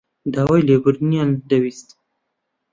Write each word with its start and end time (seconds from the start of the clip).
داوای 0.33 0.65
لێبوردنیان 0.67 1.29
دەویست. 1.49 1.89